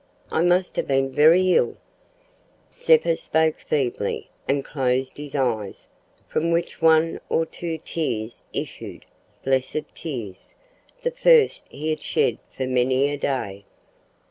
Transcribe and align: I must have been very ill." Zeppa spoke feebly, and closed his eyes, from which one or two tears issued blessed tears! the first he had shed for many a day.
I 0.31 0.41
must 0.41 0.77
have 0.77 0.87
been 0.87 1.11
very 1.11 1.53
ill." 1.53 1.77
Zeppa 2.73 3.15
spoke 3.15 3.59
feebly, 3.59 4.31
and 4.47 4.65
closed 4.65 5.15
his 5.17 5.35
eyes, 5.35 5.85
from 6.27 6.49
which 6.49 6.81
one 6.81 7.19
or 7.29 7.45
two 7.45 7.77
tears 7.77 8.41
issued 8.51 9.05
blessed 9.43 9.83
tears! 9.93 10.55
the 11.03 11.11
first 11.11 11.67
he 11.69 11.91
had 11.91 12.01
shed 12.01 12.39
for 12.57 12.65
many 12.65 13.09
a 13.09 13.17
day. 13.17 13.63